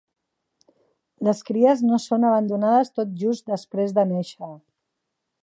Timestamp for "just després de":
3.25-4.09